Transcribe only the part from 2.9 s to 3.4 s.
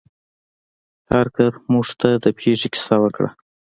وکړه.